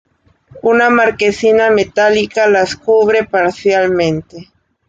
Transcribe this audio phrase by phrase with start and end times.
[0.63, 4.49] Una marquesina metálica las cubre parcialmente.